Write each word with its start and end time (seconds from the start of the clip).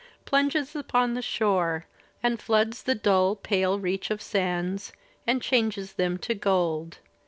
Plunges 0.25 0.75
upon 0.75 1.13
the 1.13 1.21
shore, 1.21 1.85
and 2.23 2.41
floods 2.41 2.81
the 2.81 2.95
dun 2.95 3.35
Pale 3.35 3.77
reach 3.77 4.09
of 4.09 4.19
sands, 4.19 4.91
and 5.27 5.43
changes 5.43 5.93
them 5.93 6.17
to 6.17 6.33
gold. 6.33 6.97